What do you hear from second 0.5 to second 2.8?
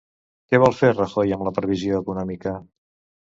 Què vol fer Rajoy amb la previsió econòmica?